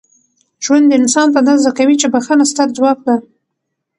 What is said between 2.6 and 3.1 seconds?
ځواک